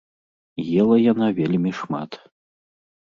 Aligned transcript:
Ела 0.79 0.95
яна 1.11 1.27
вельмі 1.41 1.71
шмат. 1.81 2.11